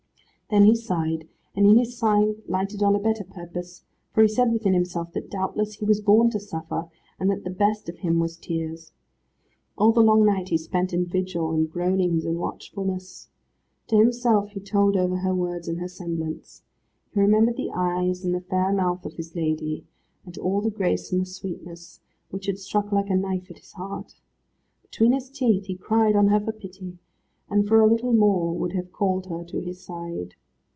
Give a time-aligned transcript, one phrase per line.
[0.49, 4.51] Then he sighed, and in his sighing lighted on a better purpose; for he said
[4.51, 8.19] within himself that doubtless he was born to suffer, and that the best of him
[8.19, 8.91] was tears.
[9.77, 13.29] All the long night he spent in vigil and groanings and watchfulness.
[13.87, 16.63] To himself he told over her words and her semblance.
[17.13, 19.85] He remembered the eyes and the fair mouth of his lady,
[20.25, 23.71] and all the grace and the sweetness, which had struck like a knife at his
[23.71, 24.15] heart.
[24.81, 26.97] Between his teeth he cried on her for pity,
[27.49, 30.35] and for a little more would have called her to his side.